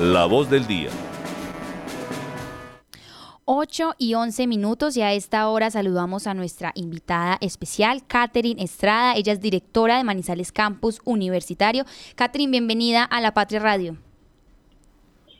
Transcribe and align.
La 0.00 0.24
voz 0.24 0.48
del 0.48 0.66
día. 0.66 0.88
8 3.44 3.92
y 3.98 4.14
11 4.14 4.46
minutos 4.46 4.96
y 4.96 5.02
a 5.02 5.12
esta 5.12 5.46
hora 5.50 5.70
saludamos 5.70 6.26
a 6.26 6.32
nuestra 6.32 6.72
invitada 6.74 7.36
especial, 7.42 8.00
Catherine 8.06 8.62
Estrada. 8.62 9.14
Ella 9.16 9.34
es 9.34 9.42
directora 9.42 9.98
de 9.98 10.04
Manizales 10.04 10.50
Campus 10.50 11.02
Universitario. 11.04 11.84
Catherine, 12.16 12.50
bienvenida 12.50 13.04
a 13.04 13.20
La 13.20 13.34
Patria 13.34 13.60
Radio. 13.60 13.96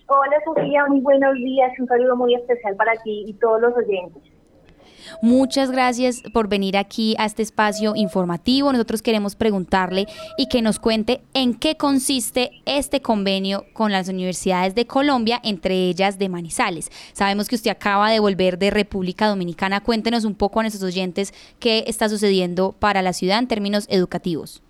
Hola 0.06 0.36
Sofía, 0.44 0.84
muy 0.86 1.00
buenos 1.00 1.34
días. 1.36 1.72
Un 1.78 1.86
saludo 1.86 2.14
muy 2.16 2.34
especial 2.34 2.76
para 2.76 2.92
ti 3.02 3.24
y 3.26 3.32
todos 3.32 3.58
los 3.58 3.74
oyentes. 3.74 4.22
Muchas 5.22 5.70
gracias 5.70 6.22
por 6.32 6.48
venir 6.48 6.76
aquí 6.76 7.14
a 7.18 7.26
este 7.26 7.42
espacio 7.42 7.94
informativo. 7.96 8.72
Nosotros 8.72 9.02
queremos 9.02 9.36
preguntarle 9.36 10.06
y 10.36 10.48
que 10.48 10.62
nos 10.62 10.78
cuente 10.78 11.20
en 11.34 11.58
qué 11.58 11.76
consiste 11.76 12.50
este 12.66 13.00
convenio 13.00 13.64
con 13.72 13.92
las 13.92 14.08
universidades 14.08 14.74
de 14.74 14.86
Colombia, 14.86 15.40
entre 15.42 15.74
ellas 15.74 16.18
de 16.18 16.28
Manizales. 16.28 16.90
Sabemos 17.12 17.48
que 17.48 17.56
usted 17.56 17.70
acaba 17.70 18.10
de 18.10 18.20
volver 18.20 18.58
de 18.58 18.70
República 18.70 19.28
Dominicana. 19.28 19.80
Cuéntenos 19.82 20.24
un 20.24 20.34
poco 20.34 20.60
a 20.60 20.62
nuestros 20.62 20.84
oyentes 20.84 21.32
qué 21.58 21.84
está 21.86 22.08
sucediendo 22.08 22.72
para 22.78 23.02
la 23.02 23.12
ciudad 23.12 23.38
en 23.38 23.48
términos 23.48 23.86
educativos. 23.90 24.62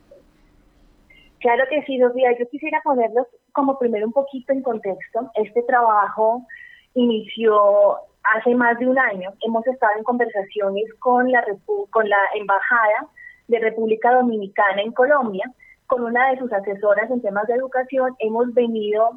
Claro 1.40 1.64
que 1.68 1.82
sí, 1.82 1.98
Sofía. 1.98 2.30
Yo 2.38 2.48
quisiera 2.48 2.80
ponerlos 2.84 3.26
como 3.52 3.78
primero 3.78 4.06
un 4.06 4.12
poquito 4.12 4.52
en 4.52 4.62
contexto. 4.62 5.30
Este 5.34 5.62
trabajo 5.62 6.46
inició 6.94 7.96
hace 8.24 8.54
más 8.54 8.78
de 8.78 8.88
un 8.88 8.98
año 8.98 9.32
hemos 9.40 9.66
estado 9.66 9.92
en 9.96 10.04
conversaciones 10.04 10.84
con 10.98 11.30
la, 11.30 11.44
con 11.90 12.08
la 12.08 12.18
Embajada 12.34 13.08
de 13.48 13.58
República 13.58 14.12
Dominicana 14.14 14.82
en 14.82 14.92
Colombia, 14.92 15.50
con 15.86 16.04
una 16.04 16.30
de 16.30 16.38
sus 16.38 16.52
asesoras 16.52 17.10
en 17.10 17.20
temas 17.20 17.46
de 17.46 17.54
educación. 17.54 18.14
Hemos 18.18 18.54
venido 18.54 19.10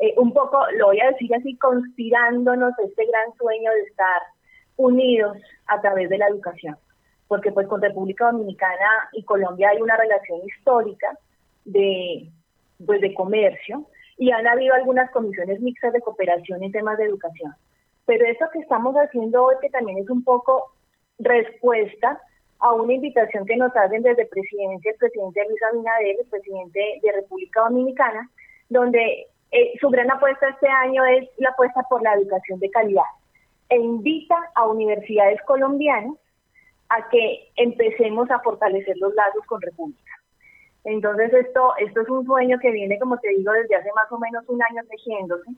eh, 0.00 0.14
un 0.16 0.32
poco, 0.32 0.58
lo 0.76 0.86
voy 0.86 1.00
a 1.00 1.10
decir 1.10 1.34
así, 1.34 1.56
conspirándonos 1.56 2.72
este 2.78 3.06
gran 3.06 3.32
sueño 3.36 3.70
de 3.72 3.82
estar 3.82 4.22
unidos 4.76 5.36
a 5.66 5.80
través 5.80 6.08
de 6.10 6.18
la 6.18 6.28
educación. 6.28 6.76
Porque 7.28 7.52
pues 7.52 7.68
con 7.68 7.80
República 7.80 8.26
Dominicana 8.26 9.08
y 9.12 9.22
Colombia 9.24 9.70
hay 9.70 9.80
una 9.80 9.96
relación 9.96 10.40
histórica 10.44 11.16
de, 11.64 12.28
pues, 12.84 13.00
de 13.00 13.14
comercio 13.14 13.86
y 14.18 14.32
han 14.32 14.46
habido 14.46 14.74
algunas 14.74 15.10
comisiones 15.12 15.60
mixtas 15.60 15.92
de 15.92 16.00
cooperación 16.00 16.62
en 16.62 16.72
temas 16.72 16.98
de 16.98 17.04
educación. 17.04 17.54
Pero 18.10 18.26
eso 18.26 18.44
que 18.52 18.58
estamos 18.58 18.92
haciendo 18.96 19.44
hoy, 19.44 19.54
que 19.60 19.70
también 19.70 19.98
es 19.98 20.10
un 20.10 20.24
poco 20.24 20.72
respuesta 21.20 22.20
a 22.58 22.72
una 22.72 22.94
invitación 22.94 23.46
que 23.46 23.56
nos 23.56 23.70
hacen 23.76 24.02
desde 24.02 24.26
presidencia, 24.26 24.90
el 24.90 24.98
presidente 24.98 25.46
Luis 25.48 25.62
Abinader, 25.62 26.16
el 26.18 26.26
presidente 26.26 26.80
de 27.04 27.12
República 27.12 27.60
Dominicana, 27.60 28.28
donde 28.68 29.28
eh, 29.52 29.74
su 29.80 29.90
gran 29.90 30.10
apuesta 30.10 30.48
este 30.48 30.66
año 30.66 31.04
es 31.04 31.28
la 31.36 31.50
apuesta 31.50 31.84
por 31.88 32.02
la 32.02 32.14
educación 32.14 32.58
de 32.58 32.70
calidad 32.70 33.10
e 33.68 33.76
invita 33.76 34.34
a 34.56 34.66
universidades 34.66 35.40
colombianas 35.42 36.16
a 36.88 37.08
que 37.10 37.52
empecemos 37.54 38.28
a 38.32 38.40
fortalecer 38.40 38.96
los 38.96 39.14
lazos 39.14 39.46
con 39.46 39.62
República. 39.62 40.14
Entonces 40.82 41.32
esto, 41.32 41.74
esto 41.78 42.00
es 42.00 42.08
un 42.08 42.26
sueño 42.26 42.58
que 42.58 42.72
viene, 42.72 42.98
como 42.98 43.18
te 43.18 43.28
digo, 43.28 43.52
desde 43.52 43.76
hace 43.76 43.92
más 43.94 44.10
o 44.10 44.18
menos 44.18 44.42
un 44.48 44.60
año 44.64 44.82
tejiéndose 44.90 45.52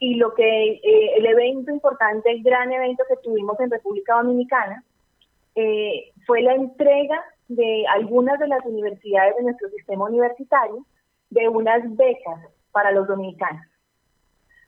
y 0.00 0.14
lo 0.14 0.34
que 0.34 0.72
eh, 0.72 1.12
el 1.16 1.26
evento 1.26 1.70
importante, 1.70 2.30
el 2.30 2.42
gran 2.42 2.72
evento 2.72 3.04
que 3.06 3.16
tuvimos 3.22 3.60
en 3.60 3.70
República 3.70 4.16
Dominicana, 4.16 4.82
eh, 5.54 6.10
fue 6.26 6.40
la 6.40 6.54
entrega 6.54 7.22
de 7.48 7.84
algunas 7.86 8.38
de 8.38 8.48
las 8.48 8.64
universidades 8.64 9.36
de 9.36 9.42
nuestro 9.42 9.68
sistema 9.68 10.06
universitario 10.06 10.86
de 11.28 11.48
unas 11.48 11.82
becas 11.96 12.40
para 12.72 12.92
los 12.92 13.06
dominicanos, 13.08 13.66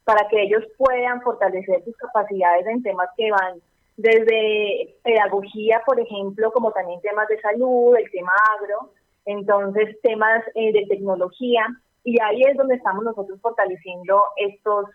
para 0.05 0.28
que 0.28 0.42
ellos 0.42 0.64
puedan 0.77 1.22
fortalecer 1.22 1.83
sus 1.83 1.97
capacidades 1.97 2.66
en 2.66 2.83
temas 2.83 3.08
que 3.16 3.30
van 3.30 3.60
desde 3.97 4.97
pedagogía, 5.03 5.81
por 5.87 5.98
ejemplo, 5.98 6.53
como 6.53 6.72
también 6.72 7.00
temas 7.00 7.28
de 7.28 7.41
salud, 7.41 7.97
el 7.97 8.10
tema 8.10 8.32
agro, 8.59 8.91
entonces 9.25 9.97
temas 10.03 10.44
eh, 10.54 10.72
de 10.72 10.87
tecnología, 10.87 11.66
y 12.04 12.21
ahí 12.21 12.42
es 12.42 12.56
donde 12.56 12.75
estamos 12.75 13.04
nosotros 13.04 13.41
fortaleciendo 13.41 14.25
estos 14.37 14.87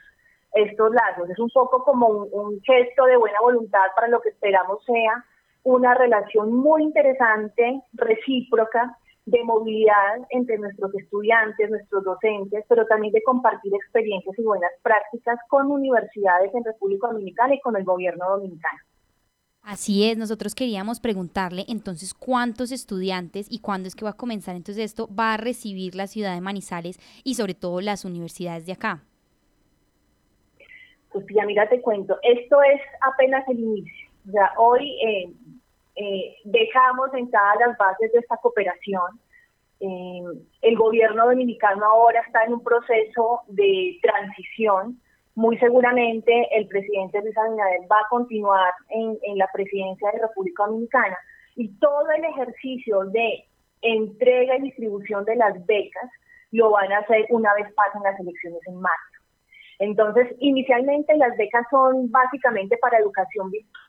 estos 0.54 0.92
lazos. 0.92 1.30
Es 1.30 1.40
un 1.40 1.50
poco 1.50 1.84
como 1.84 2.08
un, 2.08 2.62
gesto 2.62 3.06
de 3.06 3.18
buena 3.18 3.40
voluntad 3.42 3.88
para 3.96 4.08
lo 4.08 4.22
que 4.22 4.30
esperamos 4.30 4.84
sea 4.86 5.26
una 5.64 5.94
relación 5.94 6.54
muy 6.54 6.84
interesante, 6.84 7.82
recíproca, 7.94 8.98
de 9.26 9.44
movilidad 9.44 10.26
entre 10.30 10.58
nuestros 10.58 10.96
estudiantes, 10.96 11.70
nuestros 11.70 12.02
docentes, 12.06 12.64
pero 12.70 12.86
también 12.86 13.12
de 13.12 13.22
compartir 13.24 13.74
experiencias 13.76 14.40
y 14.40 14.44
buenas 14.44 14.72
prácticas 14.82 15.38
con 15.50 15.70
universidades 15.70 16.56
en 16.56 16.64
República 16.64 17.08
Dominicana 17.08 17.56
y 17.56 17.60
con 17.60 17.76
el 17.76 17.84
gobierno 17.84 18.26
dominicano. 18.30 18.80
Así 19.64 20.10
es, 20.10 20.18
nosotros 20.18 20.56
queríamos 20.56 21.02
preguntarle 21.02 21.66
entonces 21.68 22.14
cuántos 22.14 22.72
estudiantes 22.72 23.48
y 23.50 23.60
cuándo 23.60 23.90
es 23.90 23.96
que 23.96 24.06
va 24.06 24.12
a 24.12 24.18
comenzar 24.18 24.56
entonces 24.56 24.86
esto 24.86 25.10
va 25.14 25.34
a 25.34 25.38
recibir 25.38 25.94
la 25.94 26.08
ciudad 26.08 26.34
de 26.34 26.40
Manizales 26.40 26.98
y 27.26 27.36
sobre 27.36 27.54
todo 27.54 27.82
las 27.82 28.06
universidades 28.06 28.66
de 28.66 28.72
acá. 28.72 29.04
Sofía, 31.20 31.46
mira, 31.46 31.68
te 31.68 31.82
cuento, 31.82 32.18
esto 32.22 32.62
es 32.62 32.82
apenas 33.02 33.48
el 33.48 33.60
inicio. 33.60 34.08
O 34.28 34.32
sea, 34.32 34.54
hoy 34.58 34.98
eh, 35.02 35.32
eh, 35.96 36.36
dejamos 36.44 37.12
sentadas 37.12 37.58
las 37.60 37.78
bases 37.78 38.12
de 38.12 38.20
esta 38.20 38.38
cooperación. 38.38 39.20
Eh, 39.80 40.24
el 40.62 40.76
gobierno 40.76 41.26
dominicano 41.26 41.86
ahora 41.86 42.22
está 42.22 42.44
en 42.44 42.54
un 42.54 42.64
proceso 42.64 43.42
de 43.48 43.98
transición. 44.02 45.00
Muy 45.36 45.58
seguramente 45.60 46.48
el 46.52 46.68
presidente 46.68 47.22
Luis 47.22 47.38
Abinader 47.38 47.82
va 47.92 47.98
a 47.98 48.10
continuar 48.10 48.74
en 48.90 49.38
la 49.38 49.48
presidencia 49.54 50.10
de 50.12 50.20
República 50.20 50.66
Dominicana 50.66 51.18
y 51.56 51.68
todo 51.80 52.10
el 52.12 52.24
ejercicio 52.24 53.06
de 53.06 53.46
entrega 53.82 54.58
y 54.58 54.62
distribución 54.64 55.26
de 55.26 55.36
las 55.36 55.64
becas 55.66 56.10
lo 56.52 56.72
van 56.72 56.92
a 56.92 57.00
hacer 57.00 57.26
una 57.30 57.54
vez 57.54 57.72
pasen 57.74 58.02
las 58.04 58.20
elecciones 58.20 58.62
en 58.68 58.80
marzo. 58.80 59.17
Entonces, 59.80 60.28
inicialmente 60.40 61.16
las 61.18 61.38
becas 61.38 61.66
son 61.70 62.10
básicamente 62.12 62.78
para 62.78 62.98
educación 62.98 63.52
virtual. 63.52 63.84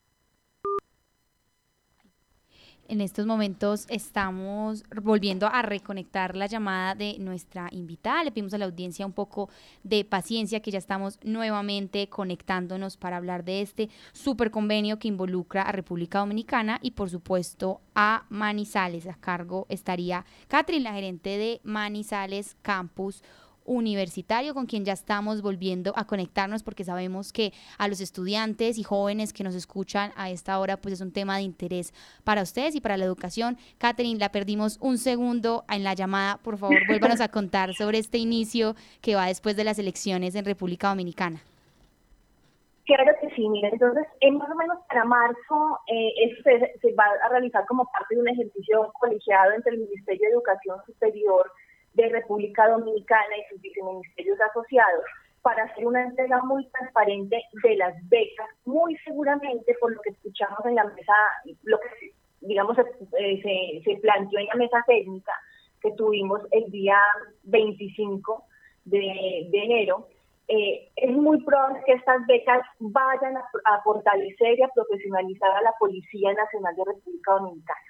En 2.91 3.03
estos 3.03 3.27
momentos 3.27 3.85
estamos 3.91 4.83
volviendo 5.03 5.47
a 5.47 5.61
reconectar 5.61 6.35
la 6.35 6.47
llamada 6.47 6.95
de 6.95 7.19
nuestra 7.19 7.69
invitada. 7.71 8.25
Le 8.25 8.31
pedimos 8.31 8.55
a 8.55 8.59
la 8.59 8.65
audiencia 8.65 9.05
un 9.05 9.13
poco 9.13 9.51
de 9.83 10.07
paciencia, 10.07 10.61
que 10.61 10.71
ya 10.71 10.79
estamos 10.79 11.21
nuevamente 11.23 12.09
conectándonos 12.09 12.97
para 12.97 13.19
hablar 13.19 13.45
de 13.45 13.61
este 13.61 13.91
super 14.13 14.51
convenio 14.51 14.99
que 14.99 15.09
involucra 15.09 15.65
a 15.65 15.73
República 15.73 16.21
Dominicana 16.21 16.79
y, 16.81 16.93
por 16.93 17.11
supuesto, 17.11 17.83
a 17.95 18.25
Manizales. 18.31 19.07
A 19.07 19.21
cargo 19.21 19.67
estaría 19.69 20.25
Catherine, 20.49 20.85
la 20.85 20.95
gerente 20.95 21.37
de 21.37 21.61
Manizales 21.65 22.57
Campus 22.63 23.23
universitario 23.69 24.55
con 24.55 24.67
quien 24.67 24.85
ya 24.85 24.93
estamos 24.93 25.43
volviendo 25.43 25.93
a 25.97 26.07
conectarnos 26.07 26.63
porque 26.63 26.85
sabemos 26.85 27.33
que 27.33 27.53
a 27.79 27.87
los 27.87 28.01
estudiantes 28.01 28.79
y 28.79 28.83
jóvenes 28.83 29.33
que 29.33 29.45
nos 29.45 29.55
escuchan 29.55 30.13
a 30.17 30.31
esta 30.31 30.59
hora 30.59 30.77
pues 30.77 30.95
es 30.95 31.01
un 31.01 31.13
tema 31.13 31.37
de 31.37 31.43
interés 31.43 31.93
para 32.25 32.43
ustedes 32.43 32.75
y 32.75 32.81
para 32.81 32.97
la 32.97 33.05
educación. 33.05 33.57
Catherine, 33.79 34.19
la 34.19 34.31
perdimos 34.31 34.79
un 34.81 34.99
segundo 34.99 35.65
en 35.69 35.85
la 35.85 35.95
llamada. 35.95 36.39
Por 36.39 36.59
favor, 36.59 36.79
vuélvanos 36.87 37.21
a 37.21 37.29
contar 37.29 37.75
sobre 37.75 37.99
este 37.99 38.19
inicio 38.19 38.75
que 39.01 39.15
va 39.15 39.27
después 39.27 39.57
de 39.57 39.65
las 39.65 39.79
elecciones 39.79 40.35
en 40.35 40.45
República 40.45 40.89
Dominicana. 40.89 41.41
Claro 42.89 43.13
que 43.21 43.29
sí, 43.35 43.47
mira, 43.51 43.69
entonces, 43.69 44.07
en 44.21 44.39
más 44.39 44.51
o 44.51 44.55
menos 44.55 44.79
para 44.89 45.05
marzo, 45.05 45.79
eh, 45.89 46.35
se, 46.43 46.73
se, 46.81 46.95
va 46.95 47.05
a 47.23 47.29
realizar 47.29 47.67
como 47.67 47.85
parte 47.85 48.15
de 48.15 48.23
un 48.23 48.29
ejercicio 48.29 48.91
colegiado 48.99 49.53
entre 49.53 49.75
el 49.75 49.81
Ministerio 49.81 50.23
de 50.23 50.33
Educación 50.33 50.79
Superior 50.87 51.53
de 51.99 52.09
República 52.11 52.69
Dominicana 52.69 53.37
y 53.37 53.53
sus 53.53 53.61
viceministerios 53.61 54.39
asociados 54.41 55.05
para 55.43 55.65
hacer 55.65 55.87
una 55.87 56.05
entrega 56.05 56.41
muy 56.45 56.67
transparente 56.71 57.43
de 57.63 57.77
las 57.77 57.95
becas, 58.09 58.49
muy 58.65 58.97
seguramente 58.99 59.75
por 59.81 59.93
lo 59.93 60.01
que 60.03 60.11
escuchamos 60.11 60.59
en 60.65 60.77
la 60.77 60.85
mesa, 60.85 61.13
lo 61.65 61.79
que 61.79 62.13
digamos 62.41 62.77
eh, 62.79 63.83
se, 63.85 63.97
planteó 63.97 64.39
en 64.39 64.47
la 64.47 64.55
mesa 64.55 64.85
técnica 64.87 65.33
que 65.83 65.91
tuvimos 65.93 66.41
el 66.53 66.71
día 66.71 66.99
25 67.45 68.45
de, 68.85 69.49
enero, 69.53 70.09
eh, 70.49 70.89
es 70.97 71.11
muy 71.11 71.43
probable 71.45 71.81
que 71.85 71.93
estas 71.93 72.25
becas 72.27 72.63
vayan 72.79 73.37
a, 73.37 73.83
fortalecer 73.83 74.59
y 74.59 74.63
a 74.63 74.69
profesionalizar 74.69 75.51
a 75.51 75.63
la 75.63 75.73
Policía 75.79 76.33
Nacional 76.33 76.75
de 76.77 76.85
República 76.85 77.33
Dominicana. 77.33 77.81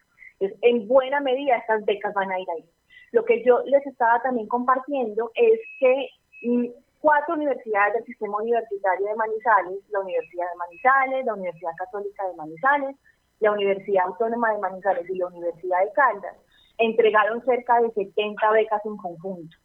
En 0.40 0.86
buena 0.88 1.20
medida 1.20 1.56
estas 1.56 1.84
becas 1.84 2.14
van 2.14 2.30
a 2.30 2.40
ir 2.40 2.46
ahí. 2.50 2.64
Lo 3.12 3.24
que 3.24 3.42
yo 3.44 3.60
les 3.64 3.86
estaba 3.86 4.20
también 4.22 4.48
compartiendo 4.48 5.30
es 5.34 5.60
que 5.78 6.08
mm, 6.42 6.66
cuatro 7.00 7.34
universidades 7.34 7.94
del 7.94 8.04
sistema 8.04 8.38
universitario 8.38 9.06
de 9.06 9.14
Manizales, 9.14 9.78
la 9.90 10.00
Universidad 10.00 10.46
de 10.50 10.58
Manizales, 10.58 11.26
la 11.26 11.34
Universidad 11.34 11.72
Católica 11.78 12.26
de 12.26 12.36
Manizales, 12.36 12.96
la 13.40 13.52
Universidad 13.52 14.06
Autónoma 14.06 14.52
de 14.52 14.58
Manizales 14.58 15.08
y 15.08 15.16
la 15.16 15.26
Universidad 15.26 15.80
de 15.84 15.92
Caldas, 15.92 16.36
entregaron 16.78 17.44
cerca 17.44 17.80
de 17.80 17.90
70 17.90 18.50
becas 18.52 18.84
en 18.84 18.96
conjunto. 18.96 19.56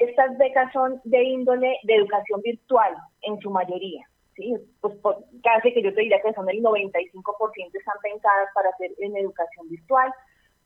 Estas 0.00 0.36
becas 0.38 0.72
son 0.72 1.00
de 1.04 1.22
índole 1.22 1.78
de 1.84 1.94
educación 1.94 2.40
virtual 2.42 2.94
en 3.22 3.38
su 3.40 3.50
mayoría. 3.50 4.04
¿sí? 4.34 4.54
Pues 4.80 4.94
casi 5.42 5.72
que 5.72 5.82
yo 5.82 5.94
te 5.94 6.02
diría 6.02 6.20
que 6.20 6.34
son 6.34 6.48
el 6.48 6.62
95% 6.62 7.70
están 7.72 7.98
pensadas 8.02 8.48
para 8.54 8.70
hacer 8.70 8.90
en 8.98 9.16
educación 9.16 9.68
virtual, 9.68 10.12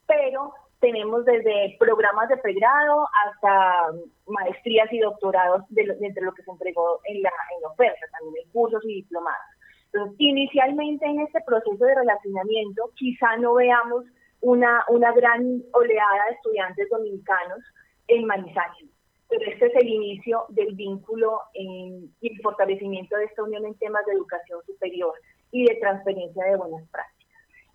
pero 0.07 0.53
tenemos 0.81 1.25
desde 1.25 1.77
programas 1.79 2.29
de 2.29 2.39
pregrado 2.39 3.07
hasta 3.27 3.93
maestrías 4.27 4.91
y 4.93 4.99
doctorados 4.99 5.63
de 5.69 5.85
lo, 5.85 5.95
entre 6.01 6.25
lo 6.25 6.33
que 6.33 6.43
se 6.43 6.51
entregó 6.51 7.01
en 7.05 7.23
la, 7.23 7.31
en 7.57 7.67
oferta, 7.67 8.07
también 8.13 8.45
en 8.45 8.51
cursos 8.51 8.83
y 8.85 9.03
diplomados. 9.03 9.45
Entonces, 9.93 10.17
inicialmente 10.19 11.05
en 11.05 11.21
este 11.21 11.41
proceso 11.43 11.85
de 11.85 11.95
relacionamiento 11.95 12.91
quizá 12.95 13.37
no 13.37 13.55
veamos 13.55 14.05
una, 14.41 14.85
una 14.89 15.13
gran 15.13 15.63
oleada 15.73 16.27
de 16.29 16.35
estudiantes 16.35 16.89
dominicanos 16.89 17.59
en 18.09 18.27
Manizales, 18.27 18.89
pero 19.29 19.51
este 19.51 19.67
es 19.67 19.75
el 19.75 19.89
inicio 19.89 20.47
del 20.49 20.75
vínculo 20.75 21.41
y 21.53 22.11
el 22.23 22.41
fortalecimiento 22.43 23.17
de 23.17 23.25
esta 23.25 23.43
unión 23.43 23.67
en 23.67 23.75
temas 23.75 24.05
de 24.07 24.13
educación 24.13 24.61
superior 24.65 25.13
y 25.53 25.67
de 25.67 25.75
transferencia 25.77 26.45
de 26.45 26.57
buenas 26.57 26.89
prácticas. 26.91 27.21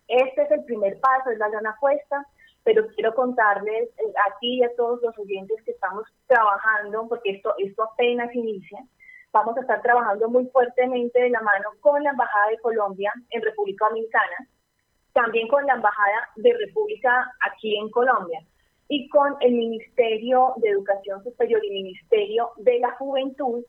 Este 0.08 0.42
es 0.42 0.50
el 0.50 0.64
primer 0.64 0.98
paso, 1.00 1.30
es 1.30 1.38
la 1.38 1.48
gran 1.48 1.66
apuesta 1.66 2.26
pero 2.66 2.84
quiero 2.88 3.14
contarles 3.14 3.88
eh, 3.90 4.12
a 4.26 4.38
ti 4.40 4.58
y 4.58 4.64
a 4.64 4.74
todos 4.74 5.00
los 5.00 5.16
oyentes 5.16 5.62
que 5.64 5.70
estamos 5.70 6.04
trabajando, 6.26 7.06
porque 7.08 7.30
esto, 7.30 7.54
esto 7.58 7.84
apenas 7.84 8.34
inicia, 8.34 8.80
vamos 9.32 9.56
a 9.56 9.60
estar 9.60 9.80
trabajando 9.82 10.28
muy 10.28 10.46
fuertemente 10.48 11.20
de 11.20 11.30
la 11.30 11.40
mano 11.42 11.68
con 11.78 12.02
la 12.02 12.10
Embajada 12.10 12.48
de 12.48 12.58
Colombia 12.58 13.12
en 13.30 13.40
República 13.40 13.86
Dominicana, 13.88 14.48
también 15.12 15.46
con 15.46 15.64
la 15.64 15.74
Embajada 15.74 16.28
de 16.34 16.52
República 16.66 17.30
aquí 17.48 17.76
en 17.76 17.88
Colombia 17.88 18.40
y 18.88 19.08
con 19.10 19.36
el 19.40 19.52
Ministerio 19.52 20.54
de 20.56 20.70
Educación 20.70 21.22
Superior 21.22 21.64
y 21.64 21.70
Ministerio 21.70 22.50
de 22.56 22.80
la 22.80 22.90
Juventud 22.96 23.64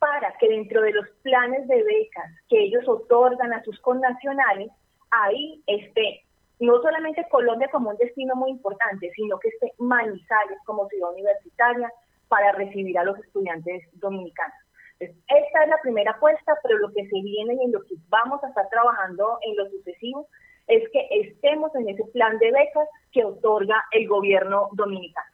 para 0.00 0.36
que 0.38 0.48
dentro 0.48 0.82
de 0.82 0.90
los 0.90 1.08
planes 1.22 1.68
de 1.68 1.84
becas 1.84 2.32
que 2.48 2.64
ellos 2.64 2.82
otorgan 2.88 3.52
a 3.52 3.62
sus 3.62 3.78
connacionales, 3.78 4.72
ahí 5.12 5.62
esté 5.68 6.24
no 6.60 6.80
solamente 6.80 7.26
Colombia 7.30 7.68
como 7.70 7.90
un 7.90 7.96
destino 7.96 8.34
muy 8.36 8.50
importante, 8.50 9.10
sino 9.14 9.38
que 9.38 9.48
esté 9.48 9.72
Manizales 9.78 10.58
como 10.64 10.88
ciudad 10.88 11.12
universitaria 11.12 11.92
para 12.28 12.52
recibir 12.52 12.98
a 12.98 13.04
los 13.04 13.18
estudiantes 13.18 13.82
dominicanos. 13.94 14.56
esta 15.00 15.62
es 15.62 15.68
la 15.68 15.80
primera 15.82 16.12
apuesta, 16.12 16.54
pero 16.62 16.78
lo 16.78 16.92
que 16.92 17.06
se 17.08 17.20
viene 17.22 17.54
y 17.54 17.64
en 17.64 17.72
lo 17.72 17.82
que 17.82 17.94
vamos 18.08 18.42
a 18.42 18.48
estar 18.48 18.68
trabajando 18.70 19.38
en 19.42 19.56
lo 19.56 19.68
sucesivo 19.70 20.28
es 20.66 20.82
que 20.92 21.08
estemos 21.10 21.74
en 21.74 21.88
ese 21.88 22.04
plan 22.12 22.38
de 22.38 22.50
becas 22.50 22.88
que 23.12 23.24
otorga 23.24 23.84
el 23.92 24.08
gobierno 24.08 24.68
dominicano. 24.72 25.26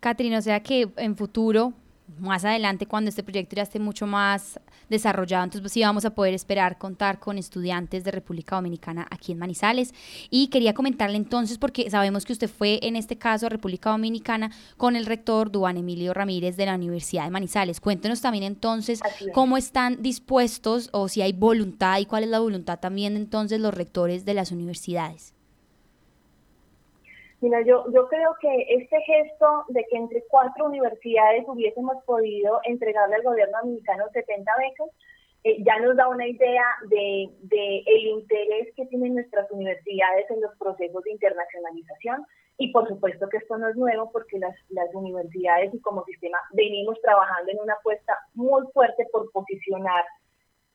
Catrina, 0.00 0.38
o 0.38 0.42
sea 0.42 0.60
que 0.60 0.88
en 0.96 1.16
futuro 1.16 1.72
más 2.18 2.44
adelante 2.44 2.86
cuando 2.86 3.08
este 3.08 3.22
proyecto 3.22 3.56
ya 3.56 3.62
esté 3.62 3.78
mucho 3.78 4.06
más 4.06 4.60
desarrollado, 4.88 5.44
entonces 5.44 5.62
pues 5.62 5.72
sí 5.72 5.82
vamos 5.82 6.04
a 6.04 6.14
poder 6.14 6.34
esperar 6.34 6.78
contar 6.78 7.18
con 7.18 7.38
estudiantes 7.38 8.04
de 8.04 8.10
República 8.10 8.56
Dominicana 8.56 9.06
aquí 9.10 9.32
en 9.32 9.38
Manizales. 9.38 9.94
Y 10.30 10.48
quería 10.48 10.74
comentarle 10.74 11.16
entonces, 11.16 11.58
porque 11.58 11.90
sabemos 11.90 12.24
que 12.24 12.32
usted 12.32 12.48
fue 12.48 12.78
en 12.82 12.96
este 12.96 13.16
caso 13.16 13.46
a 13.46 13.48
República 13.48 13.90
Dominicana 13.90 14.50
con 14.76 14.96
el 14.96 15.06
rector 15.06 15.50
Duan 15.50 15.76
Emilio 15.76 16.14
Ramírez 16.14 16.56
de 16.56 16.66
la 16.66 16.74
Universidad 16.74 17.24
de 17.24 17.30
Manizales. 17.30 17.80
Cuéntenos 17.80 18.20
también 18.20 18.44
entonces 18.44 19.00
cómo 19.32 19.56
están 19.56 20.02
dispuestos 20.02 20.88
o 20.92 21.08
si 21.08 21.22
hay 21.22 21.32
voluntad 21.32 21.98
y 21.98 22.06
cuál 22.06 22.24
es 22.24 22.30
la 22.30 22.40
voluntad 22.40 22.78
también 22.78 23.16
entonces 23.16 23.60
los 23.60 23.74
rectores 23.74 24.24
de 24.24 24.34
las 24.34 24.52
universidades. 24.52 25.34
Mira, 27.42 27.60
yo, 27.62 27.84
yo 27.92 28.06
creo 28.06 28.36
que 28.40 28.66
este 28.68 29.00
gesto 29.00 29.64
de 29.66 29.84
que 29.90 29.96
entre 29.96 30.22
cuatro 30.30 30.64
universidades 30.66 31.42
hubiésemos 31.48 31.96
podido 32.04 32.60
entregarle 32.62 33.16
al 33.16 33.24
gobierno 33.24 33.58
dominicano 33.60 34.04
70 34.12 34.52
becas, 34.58 34.88
eh, 35.42 35.56
ya 35.66 35.76
nos 35.80 35.96
da 35.96 36.06
una 36.06 36.24
idea 36.24 36.64
de, 36.88 37.24
el 37.84 38.06
interés 38.06 38.72
que 38.76 38.86
tienen 38.86 39.14
nuestras 39.14 39.50
universidades 39.50 40.30
en 40.30 40.40
los 40.40 40.56
procesos 40.56 41.02
de 41.02 41.10
internacionalización 41.10 42.24
y 42.58 42.70
por 42.70 42.86
supuesto 42.86 43.28
que 43.28 43.38
esto 43.38 43.58
no 43.58 43.70
es 43.70 43.74
nuevo 43.74 44.12
porque 44.12 44.38
las, 44.38 44.54
las 44.68 44.94
universidades 44.94 45.74
y 45.74 45.80
como 45.80 46.04
sistema 46.04 46.38
venimos 46.52 46.96
trabajando 47.02 47.50
en 47.50 47.58
una 47.58 47.74
apuesta 47.74 48.16
muy 48.34 48.62
fuerte 48.72 49.04
por 49.10 49.32
posicionar 49.32 50.04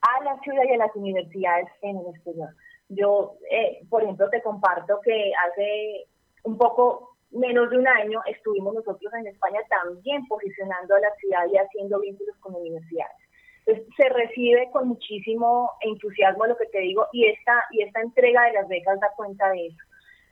a 0.01 0.23
la 0.25 0.37
ciudad 0.41 0.63
y 0.67 0.73
a 0.73 0.77
las 0.77 0.93
universidades 0.97 1.69
en 1.81 1.97
el 1.99 2.07
exterior. 2.07 2.49
Yo, 2.89 3.37
eh, 3.49 3.79
por 3.89 4.03
ejemplo, 4.03 4.29
te 4.29 4.41
comparto 4.41 4.99
que 5.01 5.31
hace 5.47 6.07
un 6.47 6.57
poco 6.57 7.17
menos 7.31 7.69
de 7.69 7.77
un 7.77 7.87
año 7.87 8.21
estuvimos 8.25 8.73
nosotros 8.73 9.13
en 9.19 9.27
España 9.27 9.59
también 9.69 10.25
posicionando 10.27 10.95
a 10.95 10.99
la 11.01 11.13
ciudad 11.15 11.45
y 11.51 11.57
haciendo 11.57 11.99
vínculos 11.99 12.37
con 12.39 12.55
universidades. 12.55 13.17
Entonces, 13.65 13.93
se 13.97 14.07
recibe 14.07 14.69
con 14.71 14.87
muchísimo 14.87 15.71
entusiasmo 15.81 16.45
lo 16.45 16.55
que 16.55 16.67
te 16.67 16.79
digo 16.79 17.05
y 17.11 17.25
esta, 17.25 17.65
y 17.71 17.81
esta 17.81 17.99
entrega 17.99 18.45
de 18.45 18.53
las 18.53 18.67
becas 18.69 18.97
da 19.01 19.11
cuenta 19.17 19.49
de 19.49 19.67
eso. 19.67 19.83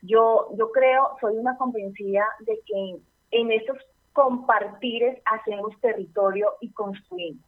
Yo, 0.03 0.47
yo 0.57 0.71
creo, 0.71 1.17
soy 1.19 1.35
una 1.35 1.57
convencida 1.57 2.25
de 2.39 2.61
que 2.65 2.95
en 3.31 3.51
estos 3.51 3.77
compartires 4.13 5.21
hacemos 5.25 5.77
territorio 5.81 6.53
y 6.61 6.71
construimos. 6.71 7.43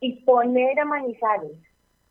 Y 0.00 0.24
poner 0.24 0.80
a 0.80 0.84
Manizales 0.84 1.56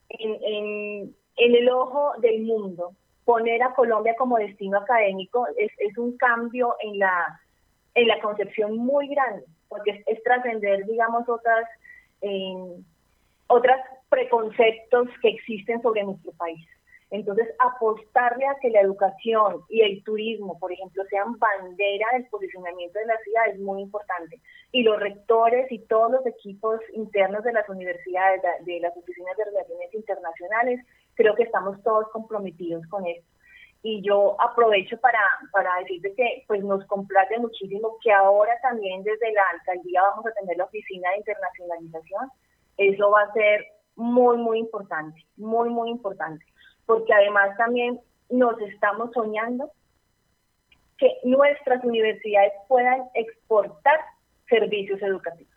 en, 0.07 0.31
en, 0.41 1.15
en 1.35 1.55
el 1.55 1.69
ojo 1.69 2.13
del 2.19 2.43
mundo 2.43 2.93
poner 3.25 3.63
a 3.63 3.73
Colombia 3.73 4.15
como 4.17 4.37
destino 4.37 4.77
académico 4.77 5.47
es, 5.57 5.71
es 5.77 5.97
un 5.97 6.17
cambio 6.17 6.75
en 6.81 6.99
la, 6.99 7.41
en 7.95 8.07
la 8.07 8.19
concepción 8.19 8.77
muy 8.77 9.07
grande, 9.07 9.45
porque 9.69 10.03
es, 10.05 10.23
trascender, 10.23 10.85
digamos, 10.85 11.27
otras, 11.29 11.65
eh, 12.21 12.81
otras 13.47 13.79
preconceptos 14.09 15.07
que 15.21 15.29
existen 15.29 15.81
sobre 15.81 16.03
nuestro 16.03 16.31
país. 16.33 16.65
Entonces, 17.13 17.47
apostarle 17.59 18.47
a 18.47 18.55
que 18.59 18.71
la 18.71 18.81
educación 18.81 19.61
y 19.69 19.81
el 19.81 20.03
turismo, 20.03 20.57
por 20.57 20.73
ejemplo, 20.73 21.03
sean 21.11 21.37
bandera 21.37 22.07
del 22.13 22.25
posicionamiento 22.25 22.97
de 22.97 23.05
la 23.05 23.17
ciudad 23.19 23.49
es 23.49 23.59
muy 23.59 23.83
importante. 23.83 24.39
Y 24.71 24.81
los 24.81 24.99
rectores 24.99 25.71
y 25.71 25.77
todos 25.85 26.11
los 26.11 26.25
equipos 26.25 26.79
internos 26.93 27.43
de 27.43 27.53
las 27.53 27.69
universidades, 27.69 28.41
de 28.61 28.79
las 28.79 28.97
oficinas 28.97 29.37
de 29.37 29.45
relaciones 29.45 29.93
internacionales, 29.93 30.79
creo 31.15 31.35
que 31.35 31.43
estamos 31.43 31.81
todos 31.83 32.09
comprometidos 32.11 32.85
con 32.87 33.05
esto. 33.05 33.27
Y 33.81 34.01
yo 34.01 34.37
aprovecho 34.39 34.97
para, 34.99 35.19
para 35.51 35.77
decirte 35.79 36.13
que 36.15 36.43
pues 36.47 36.63
nos 36.63 36.85
complace 36.85 37.37
muchísimo 37.39 37.97
que 38.01 38.11
ahora 38.11 38.53
también 38.61 39.03
desde 39.03 39.33
la 39.33 39.43
alcaldía 39.51 40.01
vamos 40.01 40.25
a 40.25 40.31
tener 40.31 40.55
la 40.57 40.65
oficina 40.65 41.09
de 41.11 41.17
internacionalización. 41.17 42.29
Eso 42.77 43.11
va 43.11 43.23
a 43.23 43.33
ser 43.33 43.65
muy, 43.95 44.37
muy 44.37 44.59
importante, 44.59 45.25
muy, 45.35 45.69
muy 45.69 45.89
importante 45.89 46.45
porque 46.85 47.13
además 47.13 47.55
también 47.57 47.99
nos 48.29 48.59
estamos 48.61 49.11
soñando 49.13 49.71
que 50.97 51.09
nuestras 51.23 51.83
universidades 51.83 52.53
puedan 52.67 53.03
exportar 53.13 53.99
servicios 54.49 55.01
educativos. 55.01 55.53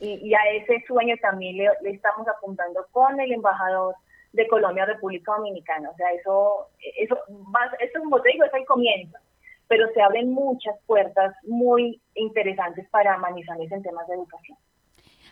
Y, 0.00 0.34
a 0.34 0.40
ese 0.52 0.84
sueño 0.86 1.16
también 1.22 1.56
le, 1.56 1.90
estamos 1.90 2.26
apuntando 2.28 2.86
con 2.90 3.18
el 3.20 3.32
embajador 3.32 3.94
de 4.34 4.48
Colombia, 4.48 4.84
República 4.84 5.32
Dominicana. 5.36 5.90
O 5.90 5.96
sea, 5.96 6.10
eso, 6.12 6.68
eso, 6.98 7.16
va, 7.54 7.70
eso 7.80 8.00
como 8.00 8.20
te 8.20 8.30
digo, 8.30 8.44
es 8.44 8.54
el 8.54 8.66
comienzo, 8.66 9.16
pero 9.68 9.86
se 9.94 10.02
abren 10.02 10.30
muchas 10.30 10.76
puertas 10.86 11.34
muy 11.44 12.00
interesantes 12.14 12.88
para 12.90 13.16
Manizales 13.18 13.70
en 13.70 13.82
temas 13.82 14.06
de 14.08 14.14
educación. 14.14 14.58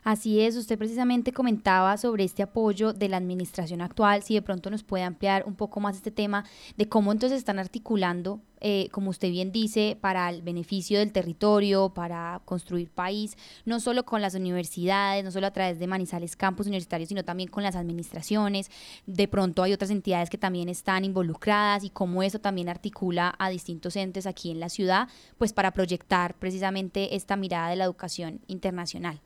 Así 0.04 0.40
es, 0.40 0.56
usted 0.56 0.78
precisamente 0.78 1.32
comentaba 1.32 1.97
sobre 1.97 2.25
este 2.25 2.42
apoyo 2.42 2.92
de 2.92 3.09
la 3.09 3.18
administración 3.18 3.80
actual, 3.80 4.23
si 4.23 4.35
de 4.35 4.42
pronto 4.42 4.68
nos 4.68 4.82
puede 4.82 5.04
ampliar 5.04 5.44
un 5.47 5.54
poco 5.54 5.78
más 5.78 5.97
este 5.97 6.11
tema 6.11 6.44
de 6.76 6.88
cómo 6.88 7.12
entonces 7.12 7.38
están 7.38 7.61
articulando, 7.61 8.40
eh, 8.62 8.88
como 8.92 9.11
usted 9.11 9.28
bien 9.31 9.52
dice, 9.52 9.97
para 10.00 10.31
el 10.31 10.40
beneficio 10.42 11.00
del 11.00 11.12
territorio, 11.12 11.90
para 11.90 12.40
construir 12.45 12.90
país, 12.90 13.37
no 13.66 13.81
solo 13.81 14.04
con 14.04 14.23
las 14.23 14.35
universidades, 14.35 15.25
no 15.25 15.31
solo 15.31 15.49
a 15.49 15.52
través 15.52 15.78
de 15.78 15.87
Manizales 15.87 16.37
Campus 16.37 16.66
Universitarios, 16.69 17.09
sino 17.09 17.25
también 17.25 17.49
con 17.49 17.62
las 17.62 17.76
administraciones. 17.76 18.71
De 19.07 19.28
pronto 19.28 19.62
hay 19.62 19.73
otras 19.73 19.90
entidades 19.90 20.31
que 20.31 20.38
también 20.38 20.69
están 20.69 21.04
involucradas 21.04 21.85
y 21.85 21.90
cómo 21.90 22.23
eso 22.23 22.38
también 22.38 22.69
articula 22.69 23.35
a 23.38 23.50
distintos 23.50 23.97
entes 23.97 24.26
aquí 24.26 24.50
en 24.50 24.61
la 24.61 24.69
ciudad, 24.69 25.09
pues 25.38 25.52
para 25.52 25.73
proyectar 25.73 26.35
precisamente 26.35 27.16
esta 27.16 27.37
mirada 27.37 27.71
de 27.71 27.76
la 27.76 27.85
educación 27.85 28.40
internacional. 28.47 29.21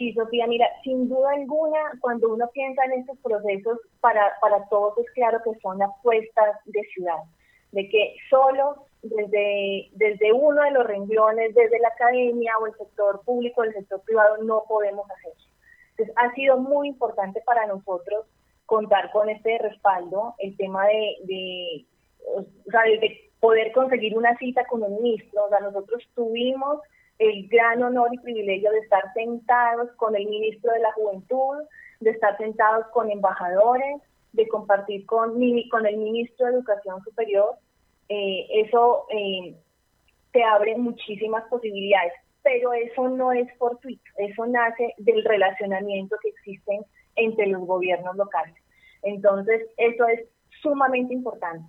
Sí, 0.00 0.14
Sofía, 0.14 0.46
mira, 0.46 0.66
sin 0.82 1.10
duda 1.10 1.30
alguna, 1.32 1.78
cuando 2.00 2.32
uno 2.32 2.48
piensa 2.54 2.82
en 2.86 3.00
estos 3.00 3.18
procesos, 3.18 3.78
para, 4.00 4.32
para 4.40 4.66
todos 4.70 4.96
es 4.96 5.10
claro 5.12 5.40
que 5.44 5.50
son 5.60 5.82
apuestas 5.82 6.56
de 6.64 6.80
ciudad, 6.94 7.18
de 7.72 7.88
que 7.88 8.16
solo 8.28 8.86
desde, 9.02 9.88
desde 9.92 10.32
uno 10.32 10.62
de 10.62 10.72
los 10.72 10.86
renglones, 10.86 11.54
desde 11.54 11.78
la 11.78 11.88
academia 11.88 12.52
o 12.60 12.66
el 12.66 12.74
sector 12.74 13.22
público, 13.24 13.62
el 13.62 13.72
sector 13.72 14.02
privado, 14.02 14.38
no 14.38 14.64
podemos 14.68 15.10
hacer. 15.10 15.32
Entonces, 15.90 16.14
ha 16.16 16.34
sido 16.34 16.58
muy 16.58 16.88
importante 16.88 17.40
para 17.44 17.66
nosotros 17.66 18.26
contar 18.66 19.10
con 19.10 19.28
este 19.28 19.58
respaldo, 19.58 20.34
el 20.38 20.56
tema 20.56 20.86
de, 20.86 21.16
de, 21.24 21.86
o 22.36 22.44
sea, 22.70 22.82
de 22.82 23.30
poder 23.40 23.72
conseguir 23.72 24.16
una 24.16 24.36
cita 24.36 24.64
con 24.66 24.82
un 24.82 25.02
ministro. 25.02 25.44
O 25.44 25.48
sea, 25.48 25.60
nosotros 25.60 26.02
tuvimos 26.14 26.80
el 27.18 27.48
gran 27.48 27.82
honor 27.82 28.08
y 28.12 28.18
privilegio 28.18 28.70
de 28.70 28.78
estar 28.78 29.12
sentados 29.12 29.90
con 29.96 30.14
el 30.16 30.26
ministro 30.26 30.72
de 30.72 30.80
la 30.80 30.92
Juventud, 30.92 31.58
de 32.00 32.10
estar 32.10 32.36
sentados 32.38 32.86
con 32.92 33.10
embajadores, 33.10 34.00
de 34.32 34.48
compartir 34.48 35.06
con, 35.06 35.40
con 35.70 35.86
el 35.86 35.96
ministro 35.96 36.46
de 36.46 36.52
Educación 36.52 37.02
Superior. 37.02 37.56
Eh, 38.08 38.46
eso 38.50 39.06
eh, 39.10 39.56
te 40.32 40.42
abre 40.42 40.76
muchísimas 40.76 41.44
posibilidades, 41.48 42.12
pero 42.42 42.72
eso 42.72 43.08
no 43.08 43.32
es 43.32 43.46
fortuito, 43.58 44.02
eso 44.16 44.46
nace 44.46 44.94
del 44.98 45.24
relacionamiento 45.24 46.16
que 46.22 46.30
existen 46.30 46.84
entre 47.16 47.46
los 47.46 47.66
gobiernos 47.66 48.16
locales. 48.16 48.54
Entonces, 49.02 49.66
eso 49.76 50.06
es 50.06 50.20
sumamente 50.62 51.14
importante. 51.14 51.64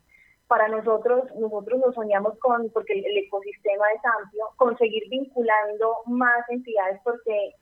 Para 0.47 0.67
nosotros, 0.67 1.23
nosotros 1.39 1.79
nos 1.79 1.95
soñamos 1.95 2.37
con, 2.39 2.69
porque 2.71 2.93
el, 2.93 3.17
ecosistema 3.17 3.85
es 3.95 4.01
amplio, 4.19 4.45
conseguir 4.57 5.07
vinculando 5.09 5.95
más 6.07 6.47
entidades, 6.49 6.99
porque, 7.03 7.55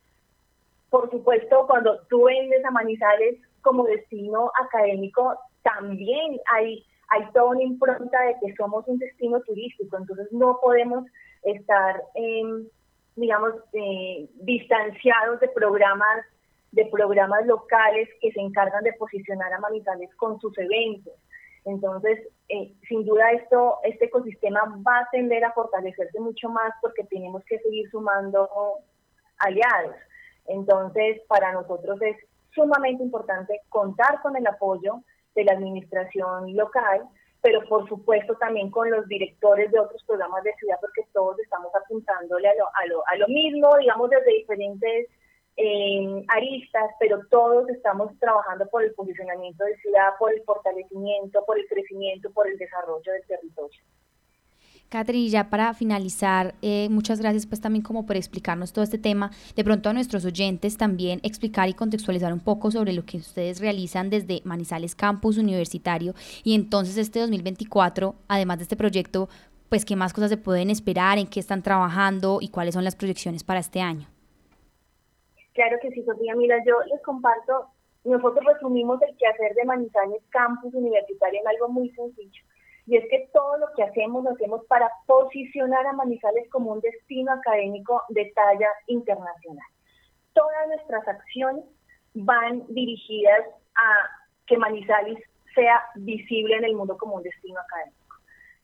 por 0.89 1.09
supuesto, 1.11 1.67
cuando 1.67 1.99
tú 2.09 2.23
vendes 2.23 2.65
a 2.65 2.71
Manizales 2.71 3.35
como 3.61 3.85
destino 3.85 4.51
académico, 4.63 5.35
también 5.63 6.39
hay, 6.53 6.85
hay 7.09 7.25
toda 7.33 7.51
una 7.51 7.63
impronta 7.63 8.21
de 8.21 8.35
que 8.41 8.55
somos 8.55 8.87
un 8.87 8.99
destino 8.99 9.41
turístico, 9.41 9.97
entonces 9.97 10.27
no 10.31 10.59
podemos 10.61 11.05
estar, 11.43 12.01
digamos, 13.15 13.53
eh, 13.73 14.29
distanciados 14.41 15.39
de 15.39 15.47
programas 15.49 16.25
de 16.71 16.85
programas 16.85 17.45
locales 17.45 18.07
que 18.21 18.31
se 18.31 18.39
encargan 18.39 18.83
de 18.83 18.93
posicionar 18.93 19.51
a 19.53 19.59
Manizales 19.59 20.13
con 20.15 20.39
sus 20.39 20.57
eventos. 20.57 21.13
Entonces, 21.65 22.19
eh, 22.47 22.73
sin 22.87 23.05
duda 23.05 23.31
esto, 23.31 23.79
este 23.83 24.05
ecosistema 24.05 24.61
va 24.87 24.99
a 24.99 25.09
tender 25.11 25.43
a 25.43 25.51
fortalecerse 25.51 26.19
mucho 26.19 26.49
más 26.49 26.73
porque 26.81 27.03
tenemos 27.05 27.43
que 27.45 27.59
seguir 27.59 27.89
sumando 27.89 28.47
aliados. 29.39 29.95
Entonces, 30.47 31.21
para 31.27 31.51
nosotros 31.53 32.01
es 32.01 32.17
sumamente 32.53 33.03
importante 33.03 33.61
contar 33.69 34.21
con 34.21 34.35
el 34.35 34.45
apoyo 34.47 35.03
de 35.35 35.43
la 35.43 35.53
administración 35.53 36.55
local, 36.55 37.07
pero 37.41 37.63
por 37.67 37.87
supuesto 37.87 38.35
también 38.35 38.69
con 38.69 38.89
los 38.89 39.07
directores 39.07 39.71
de 39.71 39.79
otros 39.79 40.03
programas 40.03 40.43
de 40.43 40.53
ciudad, 40.55 40.77
porque 40.81 41.03
todos 41.13 41.39
estamos 41.39 41.73
apuntándole 41.73 42.49
a 42.49 42.55
lo, 42.55 42.65
a 42.65 42.85
lo, 42.87 43.03
a 43.07 43.15
lo 43.17 43.27
mismo, 43.27 43.77
digamos, 43.77 44.09
desde 44.09 44.39
diferentes 44.39 45.07
en 45.61 46.25
aristas, 46.29 46.91
pero 46.99 47.19
todos 47.29 47.67
estamos 47.69 48.17
trabajando 48.19 48.65
por 48.69 48.83
el 48.83 48.93
posicionamiento 48.93 49.65
de 49.65 49.75
ciudad, 49.77 50.13
por 50.17 50.33
el 50.33 50.41
fortalecimiento, 50.43 51.43
por 51.45 51.59
el 51.59 51.67
crecimiento, 51.67 52.31
por 52.31 52.47
el 52.47 52.57
desarrollo 52.57 53.11
del 53.11 53.25
territorio. 53.27 53.81
Catherine, 54.89 55.29
ya 55.29 55.51
para 55.51 55.73
finalizar, 55.75 56.55
eh, 56.63 56.87
muchas 56.89 57.21
gracias 57.21 57.45
pues 57.45 57.61
también 57.61 57.83
como 57.83 58.07
por 58.07 58.15
explicarnos 58.15 58.73
todo 58.73 58.83
este 58.83 58.97
tema. 58.97 59.29
De 59.55 59.63
pronto 59.63 59.89
a 59.89 59.93
nuestros 59.93 60.25
oyentes 60.25 60.77
también 60.77 61.19
explicar 61.21 61.69
y 61.69 61.73
contextualizar 61.73 62.33
un 62.33 62.39
poco 62.39 62.71
sobre 62.71 62.93
lo 62.93 63.05
que 63.05 63.17
ustedes 63.17 63.61
realizan 63.61 64.09
desde 64.09 64.41
Manizales 64.45 64.95
Campus 64.95 65.37
Universitario 65.37 66.15
y 66.43 66.55
entonces 66.55 66.97
este 66.97 67.19
2024, 67.19 68.15
además 68.27 68.57
de 68.57 68.63
este 68.63 68.75
proyecto, 68.75 69.29
pues 69.69 69.85
qué 69.85 69.95
más 69.95 70.11
cosas 70.11 70.31
se 70.31 70.37
pueden 70.37 70.71
esperar, 70.71 71.19
en 71.19 71.27
qué 71.27 71.39
están 71.39 71.61
trabajando 71.61 72.39
y 72.41 72.49
cuáles 72.49 72.73
son 72.73 72.83
las 72.83 72.95
proyecciones 72.95 73.43
para 73.43 73.59
este 73.59 73.81
año. 73.81 74.07
Claro 75.53 75.77
que 75.81 75.91
sí, 75.91 76.03
Sofía. 76.03 76.33
Mira, 76.35 76.57
yo 76.65 76.73
les 76.91 77.01
comparto, 77.03 77.67
nosotros 78.05 78.43
resumimos 78.43 78.99
el 79.03 79.15
quehacer 79.17 79.53
de 79.53 79.65
Manizales 79.65 80.23
Campus 80.29 80.73
Universitario 80.73 81.41
en 81.41 81.47
algo 81.47 81.69
muy 81.69 81.91
sencillo. 81.91 82.41
Y 82.89 82.97
es 82.97 83.07
que 83.09 83.29
todo 83.31 83.57
lo 83.57 83.67
que 83.75 83.83
hacemos 83.83 84.23
lo 84.23 84.31
hacemos 84.31 84.65
para 84.65 84.89
posicionar 85.05 85.85
a 85.85 85.93
Manizales 85.93 86.49
como 86.49 86.71
un 86.71 86.81
destino 86.81 87.31
académico 87.31 88.01
de 88.09 88.31
talla 88.33 88.69
internacional. 88.87 89.67
Todas 90.33 90.67
nuestras 90.69 91.07
acciones 91.07 91.65
van 92.15 92.63
dirigidas 92.69 93.45
a 93.75 94.09
que 94.47 94.57
Manizales 94.57 95.19
sea 95.53 95.83
visible 95.97 96.55
en 96.55 96.65
el 96.65 96.75
mundo 96.75 96.97
como 96.97 97.17
un 97.17 97.23
destino 97.23 97.59
académico. 97.59 98.15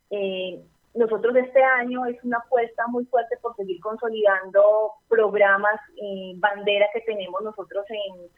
Eh, 0.10 0.60
nosotros 0.96 1.36
este 1.36 1.62
año 1.62 2.05
es 2.05 2.24
una 2.24 2.38
apuesta 2.38 2.88
muy 2.88 3.05
fuerte 3.05 3.38
por 3.41 3.55
seguir 3.55 3.79
consolidando 3.79 4.94
programas, 5.08 5.79
eh, 6.01 6.34
bandera 6.38 6.88
que 6.94 7.01
tenemos 7.01 7.44
nosotros 7.44 7.86
en, 7.89 8.29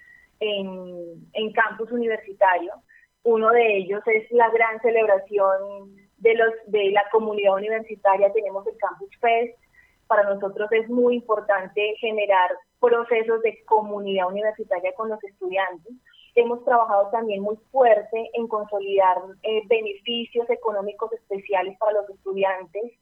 en, 1.34 1.54
campus 1.54 1.92
universitario. 1.92 2.74
Uno 3.28 3.52
de 3.52 3.78
ellos 3.80 4.02
es 4.06 4.32
la 4.32 4.50
gran 4.52 4.80
celebración 4.80 5.94
de, 6.18 6.34
los, 6.36 6.54
de 6.68 6.92
la 6.92 7.04
comunidad 7.12 7.56
universitaria. 7.56 8.32
Tenemos 8.32 8.66
el 8.66 8.78
Campus 8.78 9.10
Fest. 9.20 9.60
Para 10.08 10.24
nosotros 10.24 10.72
es 10.72 10.88
muy 10.88 11.16
importante 11.16 11.94
generar 12.00 12.52
procesos 12.80 13.42
de 13.42 13.62
comunidad 13.66 14.30
universitaria 14.30 14.94
con 14.96 15.10
los 15.10 15.22
estudiantes 15.26 15.94
hemos 16.36 16.64
trabajado 16.64 17.10
también 17.10 17.42
muy 17.42 17.58
fuerte 17.72 18.30
en 18.34 18.48
consolidar 18.48 19.18
eh, 19.42 19.64
beneficios 19.68 20.48
económicos 20.50 21.12
especiales 21.14 21.76
para 21.80 21.94
los 21.94 22.10
estudiantes 22.12 22.94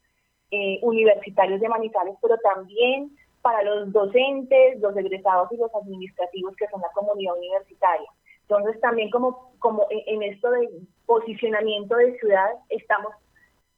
eh, 0.52 0.80
universitarios 0.82 1.60
de 1.60 1.68
Manizales, 1.68 2.16
pero 2.22 2.38
también 2.38 3.12
para 3.42 3.62
los 3.62 3.92
docentes, 3.92 4.80
los 4.80 4.96
egresados 4.96 5.52
y 5.52 5.58
los 5.58 5.74
administrativos 5.76 6.56
que 6.56 6.68
son 6.70 6.82
la 6.82 6.90
comunidad 6.94 7.38
universitaria. 7.38 8.10
Entonces 8.58 8.82
también 8.82 9.10
como, 9.10 9.54
como 9.60 9.86
en 9.90 10.24
esto 10.24 10.50
de 10.52 10.70
posicionamiento 11.06 11.96
de 11.96 12.18
ciudad 12.20 12.50
estamos 12.70 13.14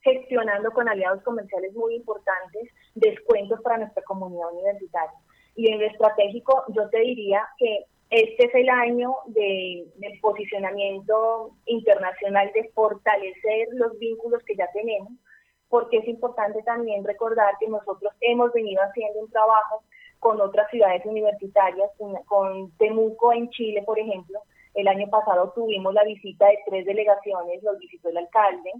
gestionando 0.01 0.71
con 0.71 0.87
aliados 0.87 1.21
comerciales 1.23 1.73
muy 1.73 1.95
importantes 1.95 2.69
descuentos 2.95 3.59
para 3.61 3.77
nuestra 3.79 4.03
comunidad 4.03 4.51
universitaria. 4.53 5.17
Y 5.55 5.71
en 5.71 5.79
lo 5.79 5.85
estratégico 5.85 6.63
yo 6.69 6.89
te 6.89 6.99
diría 6.99 7.47
que 7.57 7.85
este 8.09 8.45
es 8.45 8.55
el 8.55 8.69
año 8.69 9.15
de, 9.27 9.85
posicionamiento 10.21 11.51
internacional, 11.65 12.51
de 12.53 12.69
fortalecer 12.73 13.67
los 13.73 13.97
vínculos 13.99 14.41
que 14.43 14.55
ya 14.55 14.69
tenemos, 14.71 15.11
porque 15.67 15.97
es 15.97 16.07
importante 16.07 16.63
también 16.63 17.03
recordar 17.03 17.55
que 17.59 17.67
nosotros 17.67 18.13
hemos 18.21 18.53
venido 18.53 18.81
haciendo 18.83 19.19
un 19.19 19.29
trabajo 19.29 19.83
con 20.19 20.39
otras 20.39 20.69
ciudades 20.71 21.05
universitarias, 21.05 21.91
con 22.25 22.71
Temuco 22.77 23.33
en 23.33 23.49
Chile, 23.49 23.83
por 23.85 23.99
ejemplo. 23.99 24.39
El 24.77 24.87
año 24.87 25.09
pasado 25.09 25.51
tuvimos 25.55 25.91
la 25.91 26.03
visita 26.03 26.45
de 26.45 26.59
tres 26.67 26.85
delegaciones, 26.85 27.63
los 27.63 27.79
visitó 27.79 28.09
el 28.09 28.17
alcalde 28.17 28.71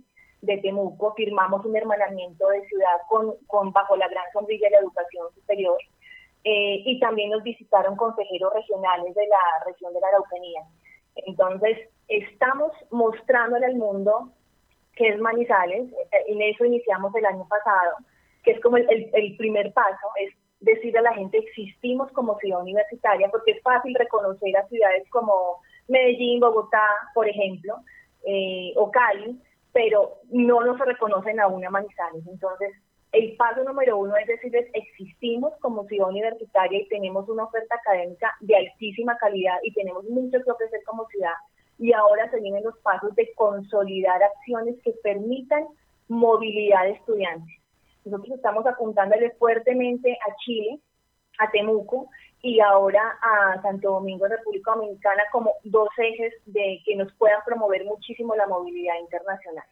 de 0.43 0.57
Temuco, 0.59 1.15
firmamos 1.15 1.65
un 1.65 1.75
hermanamiento 1.75 2.47
de 2.49 2.63
ciudad 2.67 2.97
con, 3.09 3.73
bajo 3.73 3.95
la 3.95 4.07
gran 4.07 4.25
sombrilla 4.31 4.67
de 4.67 4.75
la 4.75 4.81
educación 4.81 5.33
superior 5.33 5.79
eh, 6.43 6.83
y 6.85 6.99
también 6.99 7.31
nos 7.31 7.41
visitaron 7.41 7.95
consejeros 7.95 8.53
regionales 8.53 9.15
de 9.15 9.25
la 9.25 9.65
región 9.65 9.91
de 9.91 9.99
la 9.99 10.09
Araucanía. 10.09 10.61
Entonces, 11.15 11.89
estamos 12.07 12.71
mostrándole 12.91 13.65
al 13.65 13.75
mundo 13.77 14.29
que 14.93 15.09
es 15.09 15.19
Manizales, 15.19 15.91
eh, 15.91 16.23
en 16.27 16.43
eso 16.43 16.63
iniciamos 16.63 17.15
el 17.15 17.25
año 17.25 17.47
pasado, 17.47 17.95
que 18.43 18.51
es 18.51 18.61
como 18.61 18.77
el, 18.77 19.35
primer 19.35 19.73
paso, 19.73 20.07
es 20.19 20.31
decir 20.59 20.95
a 20.95 21.01
la 21.01 21.15
gente 21.15 21.39
existimos 21.39 22.11
como 22.11 22.37
ciudad 22.37 22.61
universitaria, 22.61 23.29
porque 23.29 23.53
es 23.53 23.63
fácil 23.63 23.95
reconocer 23.95 24.55
a 24.57 24.67
ciudades 24.67 25.09
como 25.09 25.59
Medellín, 25.87 26.39
Bogotá, 26.39 26.87
por 27.13 27.27
ejemplo, 27.27 27.77
eh, 28.25 28.73
o 28.75 28.91
Cali, 28.91 29.39
pero 29.71 30.19
no 30.29 30.61
nos 30.61 30.79
reconocen 30.79 31.39
aún 31.39 31.65
a 31.65 31.69
Manizales. 31.69 32.25
Entonces, 32.27 32.73
el 33.11 33.35
paso 33.37 33.63
número 33.63 33.97
uno 33.97 34.15
es 34.17 34.27
decirles, 34.27 34.69
existimos 34.73 35.53
como 35.61 35.85
ciudad 35.85 36.09
universitaria 36.09 36.79
y 36.79 36.87
tenemos 36.87 37.27
una 37.29 37.45
oferta 37.45 37.75
académica 37.75 38.35
de 38.41 38.55
altísima 38.55 39.17
calidad 39.17 39.57
y 39.63 39.73
tenemos 39.73 40.03
mucho 40.05 40.39
que 40.43 40.51
ofrecer 40.51 40.81
como 40.85 41.07
ciudad. 41.07 41.33
Y 41.79 41.93
ahora 41.93 42.29
se 42.31 42.39
vienen 42.39 42.63
los 42.63 42.77
pasos 42.79 43.15
de 43.15 43.31
consolidar 43.35 44.21
acciones 44.21 44.75
que 44.83 44.91
permitan 45.03 45.65
movilidad 46.07 46.83
de 46.83 46.91
estudiantes. 46.91 47.55
Nosotros 48.03 48.35
estamos 48.35 48.65
apuntándole 48.65 49.31
fuertemente 49.31 50.13
a 50.13 50.35
Chile, 50.43 50.79
a 51.39 51.49
Temuco 51.51 52.09
y 52.47 52.61
ahora 52.61 53.01
a 53.21 53.61
Santo 53.61 53.91
Domingo, 53.91 54.25
República 54.25 54.71
Dominicana, 54.71 55.23
como 55.31 55.51
dos 55.65 55.89
ejes 55.97 56.33
de 56.45 56.81
que 56.85 56.95
nos 56.95 57.11
puedan 57.15 57.41
promover 57.45 57.83
muchísimo 57.83 58.35
la 58.35 58.47
movilidad 58.47 58.95
internacional 59.01 59.65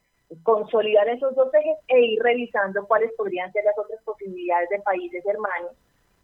consolidar 0.44 1.08
esos 1.08 1.36
dos 1.36 1.53
ejes 1.53 1.77
e 1.88 2.00
ir 2.01 2.22
revisando 2.22 2.86
cuáles 2.88 3.12
podrían 3.15 3.51
ser 3.53 3.63
las 3.63 3.77
otras 3.77 4.01
posibilidades 4.03 4.70
de 4.70 4.79
países 4.79 5.24
hermanos 5.25 5.72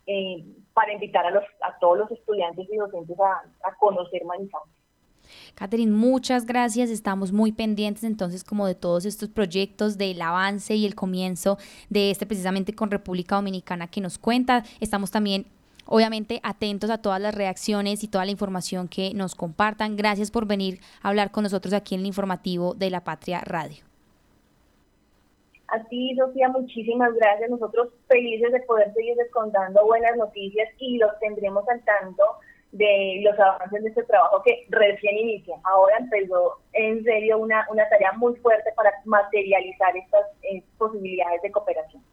eh, 0.08 0.44
para 0.74 0.92
invitar 0.92 1.26
a, 1.26 1.30
los, 1.30 1.44
a 1.62 1.78
todos 1.80 2.00
los 2.00 2.12
estudiantes 2.12 2.68
y 2.70 2.78
docentes 2.78 3.18
a, 3.20 3.44
a 3.64 3.76
conocer 3.76 4.26
Manizales. 4.26 4.74
Catherine, 5.54 5.92
muchas 5.92 6.46
gracias. 6.46 6.90
Estamos 6.90 7.32
muy 7.32 7.52
pendientes 7.52 8.04
entonces 8.04 8.44
como 8.44 8.66
de 8.66 8.76
todos 8.76 9.06
estos 9.06 9.30
proyectos, 9.30 9.98
del 9.98 10.22
avance 10.22 10.74
y 10.74 10.86
el 10.86 10.96
comienzo 10.96 11.58
de 11.90 12.10
este 12.10 12.26
precisamente 12.26 12.74
con 12.74 12.90
República 12.90 13.36
Dominicana 13.36 13.88
que 13.88 14.02
nos 14.02 14.18
cuenta. 14.18 14.64
Estamos 14.80 15.12
también 15.12 15.46
obviamente 15.86 16.40
atentos 16.44 16.90
a 16.90 17.02
todas 17.02 17.22
las 17.22 17.36
reacciones 17.36 18.04
y 18.04 18.08
toda 18.08 18.26
la 18.26 18.32
información 18.32 18.88
que 18.88 19.14
nos 19.14 19.36
compartan. 19.36 19.96
Gracias 19.96 20.32
por 20.32 20.46
venir 20.46 20.80
a 21.02 21.10
hablar 21.10 21.32
con 21.32 21.44
nosotros 21.44 21.74
aquí 21.74 21.96
en 21.96 22.02
el 22.02 22.08
informativo 22.08 22.74
de 22.74 22.90
la 22.90 23.04
Patria 23.04 23.42
Radio. 23.42 23.84
A 25.68 25.82
ti, 25.86 26.16
Sofía, 26.18 26.50
muchísimas 26.50 27.14
gracias. 27.16 27.50
Nosotros 27.50 27.90
felices 28.10 28.52
de 28.52 28.60
poder 28.62 28.94
seguir 28.94 29.16
contando 29.32 29.86
buenas 29.86 30.18
noticias 30.18 30.68
y 30.80 30.98
los 30.98 31.18
tendremos 31.20 31.68
al 31.70 31.82
tanto 31.86 32.24
de 32.74 33.22
los 33.24 33.38
avances 33.40 33.84
de 33.84 33.90
este 33.90 34.04
trabajo 34.04 34.42
que 34.44 34.66
recién 34.70 35.18
inicia. 35.18 35.56
Ahora 35.64 35.98
empezó 35.98 36.58
en 36.74 37.04
serio 37.04 37.38
una, 37.38 37.66
una 37.70 37.88
tarea 37.90 38.12
muy 38.14 38.36
fuerte 38.38 38.72
para 38.76 38.92
materializar 39.06 39.96
estas 39.96 40.26
eh, 40.44 40.64
posibilidades 40.78 41.42
de 41.42 41.52
cooperación. 41.52 42.04